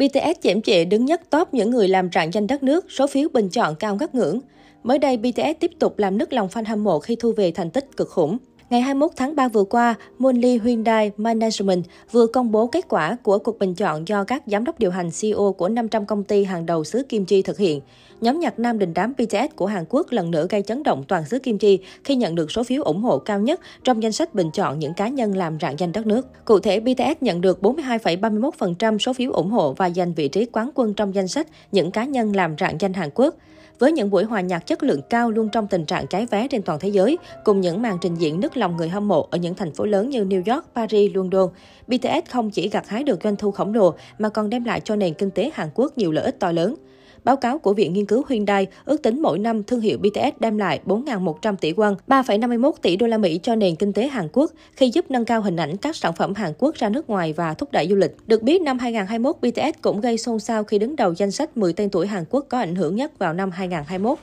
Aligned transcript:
BTS 0.00 0.40
chễm 0.42 0.62
chệ 0.62 0.84
đứng 0.84 1.04
nhất 1.04 1.20
top 1.30 1.54
những 1.54 1.70
người 1.70 1.88
làm 1.88 2.08
rạng 2.12 2.34
danh 2.34 2.46
đất 2.46 2.62
nước, 2.62 2.86
số 2.88 3.06
phiếu 3.06 3.28
bình 3.32 3.48
chọn 3.48 3.74
cao 3.74 3.96
ngất 3.96 4.14
ngưỡng. 4.14 4.40
Mới 4.82 4.98
đây, 4.98 5.16
BTS 5.16 5.60
tiếp 5.60 5.70
tục 5.78 5.98
làm 5.98 6.18
nức 6.18 6.32
lòng 6.32 6.48
fan 6.48 6.64
hâm 6.66 6.84
mộ 6.84 6.98
khi 6.98 7.16
thu 7.16 7.32
về 7.32 7.52
thành 7.52 7.70
tích 7.70 7.96
cực 7.96 8.08
khủng. 8.08 8.38
Ngày 8.70 8.80
21 8.80 9.10
tháng 9.16 9.36
3 9.36 9.48
vừa 9.48 9.64
qua, 9.64 9.94
Monly 10.18 10.58
Hyundai 10.58 11.10
Management 11.16 11.84
vừa 12.10 12.26
công 12.26 12.52
bố 12.52 12.66
kết 12.66 12.84
quả 12.88 13.16
của 13.22 13.38
cuộc 13.38 13.58
bình 13.58 13.74
chọn 13.74 14.08
do 14.08 14.24
các 14.24 14.42
giám 14.46 14.64
đốc 14.64 14.78
điều 14.78 14.90
hành 14.90 15.10
CEO 15.20 15.52
của 15.58 15.68
500 15.68 16.06
công 16.06 16.24
ty 16.24 16.44
hàng 16.44 16.66
đầu 16.66 16.84
xứ 16.84 17.02
Kim 17.08 17.24
Chi 17.24 17.42
thực 17.42 17.58
hiện. 17.58 17.80
Nhóm 18.20 18.40
nhạc 18.40 18.58
nam 18.58 18.78
đình 18.78 18.94
đám 18.94 19.12
BTS 19.18 19.56
của 19.56 19.66
Hàn 19.66 19.84
Quốc 19.88 20.06
lần 20.10 20.30
nữa 20.30 20.46
gây 20.50 20.62
chấn 20.62 20.82
động 20.82 21.04
toàn 21.08 21.24
xứ 21.26 21.38
Kim 21.38 21.58
Chi 21.58 21.78
khi 22.04 22.16
nhận 22.16 22.34
được 22.34 22.50
số 22.50 22.64
phiếu 22.64 22.82
ủng 22.82 23.02
hộ 23.02 23.18
cao 23.18 23.40
nhất 23.40 23.60
trong 23.84 24.02
danh 24.02 24.12
sách 24.12 24.34
bình 24.34 24.50
chọn 24.50 24.78
những 24.78 24.94
cá 24.94 25.08
nhân 25.08 25.36
làm 25.36 25.58
rạng 25.60 25.78
danh 25.78 25.92
đất 25.92 26.06
nước. 26.06 26.26
Cụ 26.44 26.58
thể, 26.58 26.80
BTS 26.80 27.22
nhận 27.22 27.40
được 27.40 27.58
42,31% 27.62 28.98
số 28.98 29.12
phiếu 29.12 29.32
ủng 29.32 29.50
hộ 29.50 29.72
và 29.72 29.90
giành 29.90 30.14
vị 30.14 30.28
trí 30.28 30.46
quán 30.46 30.70
quân 30.74 30.94
trong 30.94 31.14
danh 31.14 31.28
sách 31.28 31.46
những 31.72 31.90
cá 31.90 32.04
nhân 32.04 32.36
làm 32.36 32.54
rạng 32.60 32.76
danh 32.80 32.92
Hàn 32.92 33.10
Quốc. 33.14 33.34
Với 33.80 33.92
những 33.92 34.10
buổi 34.10 34.24
hòa 34.24 34.40
nhạc 34.40 34.58
chất 34.58 34.82
lượng 34.82 35.00
cao 35.10 35.30
luôn 35.30 35.48
trong 35.48 35.66
tình 35.66 35.84
trạng 35.84 36.06
cháy 36.06 36.26
vé 36.26 36.48
trên 36.48 36.62
toàn 36.62 36.78
thế 36.78 36.88
giới, 36.88 37.18
cùng 37.44 37.60
những 37.60 37.82
màn 37.82 37.98
trình 38.00 38.14
diễn 38.14 38.40
nức 38.40 38.56
lòng 38.56 38.76
người 38.76 38.88
hâm 38.88 39.08
mộ 39.08 39.28
ở 39.30 39.38
những 39.38 39.54
thành 39.54 39.72
phố 39.72 39.84
lớn 39.84 40.10
như 40.10 40.24
New 40.24 40.54
York, 40.54 40.64
Paris, 40.74 41.14
London, 41.14 41.48
BTS 41.86 42.30
không 42.30 42.50
chỉ 42.50 42.68
gặt 42.68 42.88
hái 42.88 43.04
được 43.04 43.18
doanh 43.24 43.36
thu 43.36 43.50
khổng 43.50 43.74
lồ 43.74 43.94
mà 44.18 44.28
còn 44.28 44.50
đem 44.50 44.64
lại 44.64 44.80
cho 44.80 44.96
nền 44.96 45.14
kinh 45.14 45.30
tế 45.30 45.50
Hàn 45.54 45.68
Quốc 45.74 45.98
nhiều 45.98 46.12
lợi 46.12 46.24
ích 46.24 46.40
to 46.40 46.52
lớn. 46.52 46.74
Báo 47.24 47.36
cáo 47.36 47.58
của 47.58 47.74
Viện 47.74 47.92
Nghiên 47.92 48.06
cứu 48.06 48.24
Hyundai 48.28 48.66
ước 48.84 49.02
tính 49.02 49.22
mỗi 49.22 49.38
năm 49.38 49.62
thương 49.62 49.80
hiệu 49.80 49.98
BTS 49.98 50.40
đem 50.40 50.58
lại 50.58 50.80
4.100 50.86 51.56
tỷ 51.56 51.72
won, 51.72 51.94
3,51 52.08 52.72
tỷ 52.82 52.96
đô 52.96 53.06
la 53.06 53.18
Mỹ 53.18 53.40
cho 53.42 53.54
nền 53.54 53.76
kinh 53.76 53.92
tế 53.92 54.08
Hàn 54.08 54.28
Quốc 54.32 54.50
khi 54.76 54.90
giúp 54.90 55.04
nâng 55.08 55.24
cao 55.24 55.42
hình 55.42 55.56
ảnh 55.56 55.76
các 55.76 55.96
sản 55.96 56.12
phẩm 56.12 56.34
Hàn 56.34 56.52
Quốc 56.58 56.74
ra 56.74 56.88
nước 56.88 57.10
ngoài 57.10 57.32
và 57.32 57.54
thúc 57.54 57.72
đẩy 57.72 57.86
du 57.88 57.96
lịch. 57.96 58.16
Được 58.26 58.42
biết, 58.42 58.62
năm 58.62 58.78
2021, 58.78 59.36
BTS 59.40 59.82
cũng 59.82 60.00
gây 60.00 60.18
xôn 60.18 60.40
xao 60.40 60.64
khi 60.64 60.78
đứng 60.78 60.96
đầu 60.96 61.14
danh 61.14 61.30
sách 61.30 61.56
10 61.56 61.72
tên 61.72 61.90
tuổi 61.90 62.06
Hàn 62.06 62.24
Quốc 62.30 62.46
có 62.48 62.58
ảnh 62.58 62.74
hưởng 62.74 62.96
nhất 62.96 63.18
vào 63.18 63.32
năm 63.32 63.50
2021. 63.50 64.18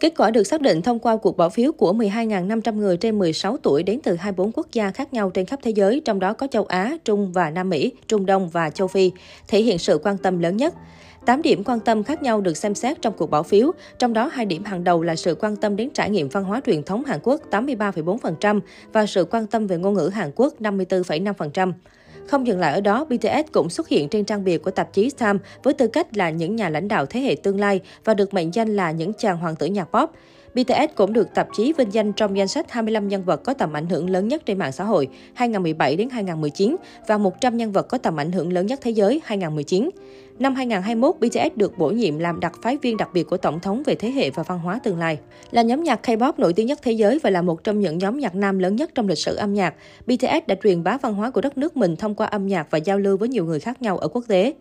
Kết 0.00 0.12
quả 0.16 0.30
được 0.30 0.44
xác 0.44 0.60
định 0.60 0.82
thông 0.82 0.98
qua 0.98 1.16
cuộc 1.16 1.36
bỏ 1.36 1.48
phiếu 1.48 1.72
của 1.72 1.92
12.500 1.92 2.74
người 2.74 2.96
trên 2.96 3.18
16 3.18 3.56
tuổi 3.56 3.82
đến 3.82 4.00
từ 4.02 4.14
24 4.14 4.52
quốc 4.52 4.66
gia 4.72 4.90
khác 4.90 5.12
nhau 5.12 5.30
trên 5.30 5.46
khắp 5.46 5.60
thế 5.62 5.70
giới, 5.70 6.02
trong 6.04 6.20
đó 6.20 6.32
có 6.32 6.46
châu 6.46 6.64
Á, 6.64 6.96
Trung 7.04 7.32
và 7.32 7.50
Nam 7.50 7.70
Mỹ, 7.70 7.92
Trung 8.08 8.26
Đông 8.26 8.48
và 8.48 8.70
châu 8.70 8.88
Phi, 8.88 9.10
thể 9.48 9.62
hiện 9.62 9.78
sự 9.78 10.00
quan 10.02 10.18
tâm 10.18 10.38
lớn 10.38 10.56
nhất. 10.56 10.74
8 11.26 11.42
điểm 11.42 11.64
quan 11.64 11.80
tâm 11.80 12.02
khác 12.02 12.22
nhau 12.22 12.40
được 12.40 12.56
xem 12.56 12.74
xét 12.74 13.02
trong 13.02 13.14
cuộc 13.16 13.30
bỏ 13.30 13.42
phiếu, 13.42 13.72
trong 13.98 14.12
đó 14.12 14.30
hai 14.32 14.46
điểm 14.46 14.64
hàng 14.64 14.84
đầu 14.84 15.02
là 15.02 15.16
sự 15.16 15.34
quan 15.40 15.56
tâm 15.56 15.76
đến 15.76 15.90
trải 15.94 16.10
nghiệm 16.10 16.28
văn 16.28 16.44
hóa 16.44 16.60
truyền 16.66 16.82
thống 16.82 17.04
Hàn 17.04 17.20
Quốc 17.22 17.40
83,4% 17.50 18.60
và 18.92 19.06
sự 19.06 19.24
quan 19.30 19.46
tâm 19.46 19.66
về 19.66 19.76
ngôn 19.76 19.94
ngữ 19.94 20.10
Hàn 20.14 20.30
Quốc 20.36 20.54
54,5%. 20.60 21.72
Không 22.26 22.46
dừng 22.46 22.58
lại 22.58 22.72
ở 22.72 22.80
đó, 22.80 23.04
BTS 23.04 23.52
cũng 23.52 23.70
xuất 23.70 23.88
hiện 23.88 24.08
trên 24.08 24.24
trang 24.24 24.44
bìa 24.44 24.58
của 24.58 24.70
tạp 24.70 24.92
chí 24.92 25.10
Time 25.18 25.38
với 25.62 25.74
tư 25.74 25.86
cách 25.86 26.16
là 26.16 26.30
những 26.30 26.56
nhà 26.56 26.68
lãnh 26.68 26.88
đạo 26.88 27.06
thế 27.06 27.20
hệ 27.20 27.36
tương 27.42 27.60
lai 27.60 27.80
và 28.04 28.14
được 28.14 28.34
mệnh 28.34 28.54
danh 28.54 28.76
là 28.76 28.90
những 28.90 29.12
chàng 29.18 29.38
hoàng 29.38 29.56
tử 29.56 29.66
nhạc 29.66 29.84
pop. 29.84 30.10
BTS 30.54 30.94
cũng 30.94 31.12
được 31.12 31.34
tạp 31.34 31.48
chí 31.56 31.72
vinh 31.72 31.92
danh 31.92 32.12
trong 32.12 32.36
danh 32.36 32.48
sách 32.48 32.70
25 32.70 33.08
nhân 33.08 33.24
vật 33.24 33.42
có 33.44 33.54
tầm 33.54 33.72
ảnh 33.72 33.88
hưởng 33.88 34.10
lớn 34.10 34.28
nhất 34.28 34.46
trên 34.46 34.58
mạng 34.58 34.72
xã 34.72 34.84
hội 34.84 35.08
2017 35.34 35.96
đến 35.96 36.10
2019 36.10 36.76
và 37.08 37.18
100 37.18 37.56
nhân 37.56 37.72
vật 37.72 37.82
có 37.82 37.98
tầm 37.98 38.16
ảnh 38.16 38.32
hưởng 38.32 38.52
lớn 38.52 38.66
nhất 38.66 38.80
thế 38.82 38.90
giới 38.90 39.20
2019. 39.24 39.90
Năm 40.38 40.54
2021, 40.54 41.16
BTS 41.20 41.56
được 41.56 41.78
bổ 41.78 41.90
nhiệm 41.90 42.18
làm 42.18 42.40
đặc 42.40 42.52
phái 42.62 42.76
viên 42.76 42.96
đặc 42.96 43.10
biệt 43.12 43.22
của 43.22 43.36
Tổng 43.36 43.60
thống 43.60 43.82
về 43.86 43.94
thế 43.94 44.10
hệ 44.10 44.30
và 44.30 44.42
văn 44.42 44.58
hóa 44.58 44.80
tương 44.82 44.98
lai. 44.98 45.18
Là 45.50 45.62
nhóm 45.62 45.82
nhạc 45.82 46.08
K-pop 46.08 46.32
nổi 46.36 46.52
tiếng 46.52 46.66
nhất 46.66 46.78
thế 46.82 46.92
giới 46.92 47.18
và 47.18 47.30
là 47.30 47.42
một 47.42 47.64
trong 47.64 47.80
những 47.80 47.98
nhóm 47.98 48.18
nhạc 48.18 48.34
nam 48.34 48.58
lớn 48.58 48.76
nhất 48.76 48.90
trong 48.94 49.08
lịch 49.08 49.18
sử 49.18 49.34
âm 49.34 49.54
nhạc, 49.54 49.74
BTS 50.06 50.46
đã 50.46 50.54
truyền 50.62 50.84
bá 50.84 50.98
văn 51.02 51.14
hóa 51.14 51.30
của 51.30 51.40
đất 51.40 51.58
nước 51.58 51.76
mình 51.76 51.96
thông 51.96 52.14
qua 52.14 52.26
âm 52.26 52.46
nhạc 52.46 52.70
và 52.70 52.78
giao 52.78 52.98
lưu 52.98 53.16
với 53.16 53.28
nhiều 53.28 53.44
người 53.44 53.60
khác 53.60 53.82
nhau 53.82 53.98
ở 53.98 54.08
quốc 54.08 54.24
tế. 54.28 54.54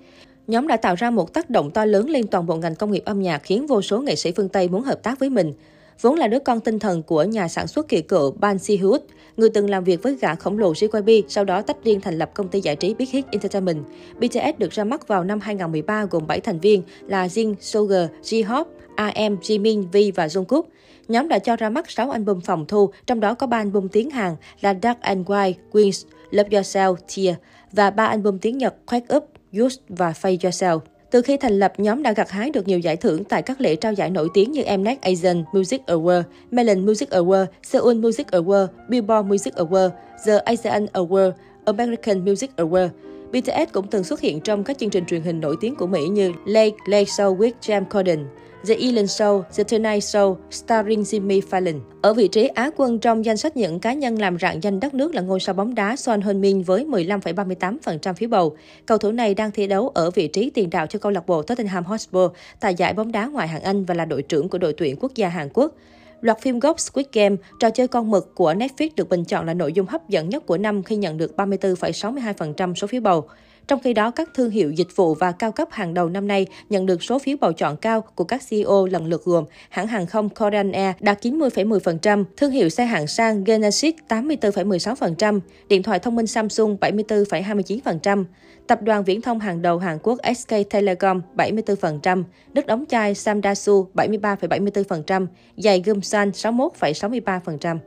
Nhóm 0.48 0.68
đã 0.68 0.78
tạo 0.78 0.96
ra 0.96 1.10
một 1.10 1.34
tác 1.34 1.50
động 1.50 1.72
to 1.72 1.86
lớn 1.86 2.10
lên 2.10 2.28
toàn 2.28 2.46
bộ 2.46 2.56
ngành 2.56 2.76
công 2.76 2.92
nghiệp 2.92 3.04
âm 3.06 3.22
nhạc 3.22 3.44
khiến 3.44 3.68
vô 3.68 3.82
số 3.82 4.02
nghệ 4.02 4.16
sĩ 4.16 4.32
phương 4.32 4.50
Tây 4.50 4.68
muốn 4.68 4.82
hợp 4.82 5.04
tác 5.04 5.20
với 5.20 5.30
mình 5.30 5.54
vốn 6.02 6.16
là 6.16 6.28
đứa 6.28 6.40
con 6.40 6.60
tinh 6.60 6.80
thần 6.80 7.04
của 7.04 7.24
nhà 7.24 7.48
sản 7.48 7.68
xuất 7.68 7.88
kỳ 7.88 8.02
cựu 8.02 8.32
Ban 8.32 8.60
Si-hyuk, 8.60 9.00
người 9.38 9.50
từng 9.50 9.70
làm 9.70 9.84
việc 9.84 10.04
với 10.04 10.16
gã 10.16 10.36
khổng 10.36 10.60
lồ 10.60 10.74
JYP, 10.74 11.24
sau 11.28 11.46
đó 11.46 11.62
tách 11.62 11.84
riêng 11.84 12.02
thành 12.02 12.18
lập 12.18 12.32
công 12.34 12.48
ty 12.48 12.62
giải 12.62 12.76
trí 12.76 12.94
Big 12.94 13.08
Hit 13.12 13.26
Entertainment. 13.32 13.84
BTS 14.20 14.58
được 14.58 14.72
ra 14.72 14.84
mắt 14.84 15.08
vào 15.08 15.24
năm 15.24 15.40
2013 15.40 16.06
gồm 16.06 16.28
7 16.28 16.40
thành 16.40 16.60
viên 16.60 16.84
là 17.08 17.28
Jin, 17.28 17.56
Sugar, 17.60 18.10
J-Hope, 18.24 18.66
RM, 18.98 19.36
Jimin, 19.42 19.84
V 19.92 20.16
và 20.16 20.28
Jungkook. 20.28 20.64
Nhóm 21.08 21.28
đã 21.28 21.40
cho 21.40 21.56
ra 21.56 21.70
mắt 21.70 21.92
6 21.92 22.12
album 22.12 22.40
phòng 22.40 22.66
thu, 22.68 22.90
trong 23.06 23.20
đó 23.20 23.34
có 23.34 23.48
3 23.48 23.58
album 23.58 23.88
tiếng 23.88 24.10
Hàn 24.10 24.36
là 24.62 24.76
Dark 24.84 25.02
and 25.02 25.28
White, 25.28 25.54
Queens, 25.72 26.06
Love 26.32 26.50
Yourself, 26.50 26.96
Tear 26.96 27.36
và 27.72 27.90
3 27.90 28.06
album 28.06 28.38
tiếng 28.38 28.58
Nhật 28.58 28.76
Quake 28.86 29.16
Up, 29.16 29.26
Use 29.62 29.82
và 29.90 30.12
Fade 30.12 30.38
Yourself. 30.38 30.80
Từ 31.12 31.22
khi 31.22 31.38
thành 31.38 31.60
lập, 31.60 31.74
nhóm 31.78 32.04
đã 32.04 32.14
gặt 32.14 32.30
hái 32.30 32.50
được 32.50 32.68
nhiều 32.68 32.80
giải 32.80 32.98
thưởng 32.98 33.24
tại 33.24 33.42
các 33.42 33.62
lễ 33.62 33.76
trao 33.76 33.94
giải 33.94 34.10
nổi 34.10 34.28
tiếng 34.34 34.52
như 34.52 34.64
Mnet 34.78 35.02
Asian 35.02 35.44
Music 35.54 35.82
Award, 35.88 36.24
Melon 36.52 36.86
Music 36.86 37.10
Award, 37.10 37.46
Seoul 37.64 37.96
Music 37.96 38.28
Award, 38.28 38.68
Billboard 38.90 39.28
Music 39.28 39.54
Award, 39.54 39.90
The 40.26 40.38
Asian 40.38 40.86
Award, 40.86 41.32
American 41.66 42.26
Music 42.26 42.50
Award. 42.58 42.90
BTS 43.32 43.72
cũng 43.72 43.88
từng 43.88 44.04
xuất 44.04 44.22
hiện 44.22 44.42
trong 44.42 44.64
các 44.64 44.78
chương 44.78 44.90
trình 44.90 45.06
truyền 45.06 45.22
hình 45.22 45.40
nổi 45.40 45.56
tiếng 45.62 45.76
của 45.76 45.88
Mỹ 45.88 46.08
như 46.08 46.32
Late 46.46 46.76
Late 46.86 47.04
Show 47.04 47.38
with 47.38 47.52
James 47.62 47.86
Corden, 47.86 48.26
The 48.68 48.76
Ellen 48.76 49.06
Show, 49.06 49.44
The 49.58 49.64
Tonight 49.64 50.04
Show, 50.04 50.36
starring 50.52 51.02
Jimmy 51.02 51.42
Fallon. 51.50 51.80
Ở 52.02 52.14
vị 52.14 52.28
trí 52.28 52.48
Á 52.48 52.70
quân 52.78 53.00
trong 53.00 53.26
danh 53.26 53.38
sách 53.38 53.58
những 53.58 53.80
cá 53.80 53.94
nhân 53.94 54.20
làm 54.20 54.40
rạng 54.40 54.64
danh 54.64 54.80
đất 54.80 54.94
nước 54.94 55.16
là 55.16 55.22
ngôi 55.22 55.40
sao 55.40 55.56
bóng 55.56 55.76
đá 55.76 55.96
Son 55.96 56.22
Heung-min 56.22 56.64
với 56.64 56.86
15,38% 56.86 58.14
phiếu 58.14 58.30
bầu. 58.30 58.56
Cầu 58.86 58.98
thủ 58.98 59.12
này 59.12 59.36
đang 59.36 59.52
thi 59.52 59.68
đấu 59.68 59.90
ở 59.90 60.12
vị 60.12 60.28
trí 60.28 60.50
tiền 60.50 60.70
đạo 60.70 60.88
cho 60.88 61.00
câu 61.00 61.12
lạc 61.12 61.28
bộ 61.28 61.42
Tottenham 61.42 61.84
Hotspur 61.84 62.32
tại 62.60 62.76
giải 62.76 62.94
bóng 62.94 63.12
đá 63.12 63.26
ngoại 63.26 63.48
hạng 63.48 63.64
Anh 63.64 63.86
và 63.86 63.94
là 63.94 64.06
đội 64.06 64.22
trưởng 64.22 64.50
của 64.50 64.58
đội 64.58 64.74
tuyển 64.74 64.96
quốc 65.00 65.12
gia 65.16 65.30
Hàn 65.30 65.50
Quốc. 65.54 65.76
Loạt 66.22 66.42
phim 66.42 66.60
gốc 66.60 66.80
Squid 66.80 67.08
Game, 67.14 67.36
trò 67.60 67.70
chơi 67.70 67.88
con 67.88 68.12
mực 68.12 68.36
của 68.36 68.54
Netflix 68.54 68.90
được 68.96 69.10
bình 69.10 69.26
chọn 69.26 69.46
là 69.46 69.54
nội 69.54 69.74
dung 69.74 69.86
hấp 69.86 70.10
dẫn 70.10 70.30
nhất 70.30 70.46
của 70.46 70.58
năm 70.58 70.84
khi 70.84 70.96
nhận 70.96 71.18
được 71.18 71.34
34,62% 71.38 72.74
số 72.74 72.88
phiếu 72.88 73.02
bầu. 73.02 73.28
Trong 73.72 73.80
khi 73.80 73.94
đó, 73.94 74.12
các 74.12 74.30
thương 74.34 74.50
hiệu 74.50 74.72
dịch 74.72 74.96
vụ 74.96 75.16
và 75.16 75.32
cao 75.32 75.52
cấp 75.52 75.68
hàng 75.72 75.94
đầu 75.94 76.10
năm 76.10 76.28
nay 76.28 76.48
nhận 76.70 76.86
được 76.86 77.04
số 77.04 77.20
phiếu 77.20 77.38
bầu 77.42 77.54
chọn 77.54 77.78
cao 77.78 78.02
của 78.16 78.24
các 78.24 78.42
CEO 78.50 78.86
lần 78.86 79.06
lượt 79.06 79.24
gồm 79.26 79.46
hãng 79.70 79.88
hàng 79.88 80.06
không 80.06 80.30
Korean 80.30 80.72
Air 80.72 80.96
đạt 81.00 81.26
90,10%, 81.26 82.24
thương 82.38 82.52
hiệu 82.52 82.70
xe 82.70 82.86
hạng 82.86 83.08
sang 83.08 83.44
Genesis 83.44 83.96
84,16%, 84.10 85.40
điện 85.68 85.84
thoại 85.84 86.00
thông 86.00 86.16
minh 86.16 86.28
Samsung 86.28 86.78
74,29%, 86.82 88.24
tập 88.68 88.82
đoàn 88.82 89.04
viễn 89.04 89.22
thông 89.22 89.40
hàng 89.40 89.62
đầu 89.62 89.78
Hàn 89.78 90.00
Quốc 90.04 90.20
SK 90.36 90.54
Telecom 90.70 91.22
74%, 91.36 92.24
nước 92.54 92.66
đóng 92.66 92.86
chai 92.90 93.16
Samdasu 93.16 93.88
73,74%, 93.94 95.28
giày 95.58 95.82
Gumsan 95.86 96.30
61,63%. 96.30 97.78